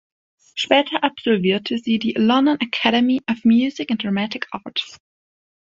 Später 0.55 1.03
absolvierte 1.03 1.77
sie 1.77 1.99
die 1.99 2.13
„London 2.13 2.57
Academy 2.59 3.21
of 3.29 3.43
Music 3.45 3.91
and 3.91 4.03
Dramatic 4.03 4.47
Art“. 4.49 4.97